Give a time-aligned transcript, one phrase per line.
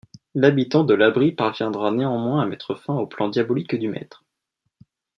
[0.33, 4.25] L'habitant de l'abri parviendra néanmoins à mettre fin au plan diabolique du Maître.